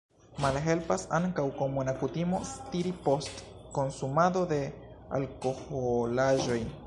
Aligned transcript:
Malhelpas 0.43 1.03
ankaŭ 1.17 1.43
komuna 1.59 1.93
kutimo 1.99 2.39
stiri 2.53 2.95
post 3.09 3.45
konsumado 3.77 4.43
de 4.55 4.59
alkoholaĵoj. 5.21 6.61